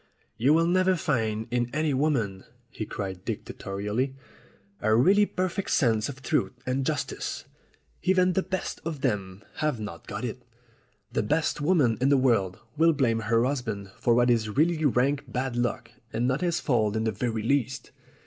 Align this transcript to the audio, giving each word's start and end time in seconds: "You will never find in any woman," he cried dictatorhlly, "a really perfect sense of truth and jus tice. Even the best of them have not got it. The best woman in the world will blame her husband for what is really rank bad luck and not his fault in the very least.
"You 0.35 0.55
will 0.55 0.65
never 0.65 0.95
find 0.95 1.45
in 1.51 1.69
any 1.75 1.93
woman," 1.93 2.43
he 2.71 2.87
cried 2.87 3.23
dictatorhlly, 3.23 4.15
"a 4.79 4.95
really 4.95 5.27
perfect 5.27 5.69
sense 5.69 6.09
of 6.09 6.23
truth 6.23 6.53
and 6.65 6.83
jus 6.87 7.05
tice. 7.05 7.45
Even 8.01 8.33
the 8.33 8.41
best 8.41 8.81
of 8.83 9.01
them 9.01 9.43
have 9.57 9.79
not 9.79 10.07
got 10.07 10.25
it. 10.25 10.41
The 11.11 11.21
best 11.21 11.61
woman 11.61 11.99
in 12.01 12.09
the 12.09 12.17
world 12.17 12.57
will 12.77 12.93
blame 12.93 13.19
her 13.19 13.45
husband 13.45 13.91
for 13.99 14.15
what 14.15 14.31
is 14.31 14.49
really 14.49 14.83
rank 14.85 15.31
bad 15.31 15.55
luck 15.55 15.91
and 16.11 16.27
not 16.27 16.41
his 16.41 16.59
fault 16.59 16.95
in 16.95 17.03
the 17.03 17.11
very 17.11 17.43
least. 17.43 17.91